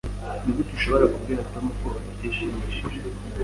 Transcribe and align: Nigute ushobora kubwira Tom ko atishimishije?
Nigute 0.43 0.71
ushobora 0.73 1.05
kubwira 1.13 1.47
Tom 1.51 1.65
ko 1.79 1.87
atishimishije? 2.11 2.99